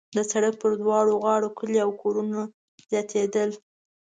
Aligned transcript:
د 0.17 0.19
سړک 0.31 0.53
پر 0.61 0.71
دواړو 0.81 1.13
غاړو 1.23 1.49
کلي 1.57 1.79
او 1.85 1.91
کورونه 2.01 2.41
زیاتېدل. 2.91 3.49